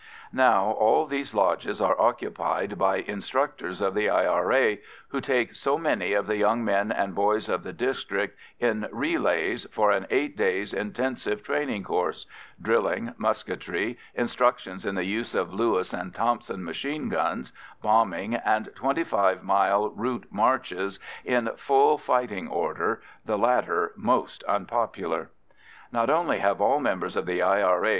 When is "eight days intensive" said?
10.09-11.43